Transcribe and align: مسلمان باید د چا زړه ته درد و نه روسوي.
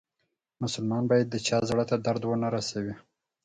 مسلمان 0.63 1.03
باید 1.11 1.27
د 1.29 1.35
چا 1.47 1.57
زړه 1.69 1.83
ته 1.89 1.95
درد 2.05 2.23
و 2.25 2.31
نه 2.43 2.47
روسوي. 2.53 2.93